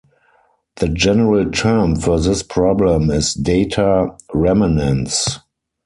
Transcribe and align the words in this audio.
The 0.77 0.87
general 0.87 1.51
term 1.51 1.95
for 1.95 2.19
this 2.19 2.41
problem 2.41 3.11
is 3.11 3.35
data 3.35 4.07
remanence. 4.33 5.37